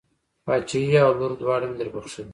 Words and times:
پاچهي 0.45 0.97
او 1.05 1.11
لور 1.19 1.31
دواړه 1.41 1.65
مې 1.69 1.75
در 1.79 1.89
بښلې. 1.93 2.23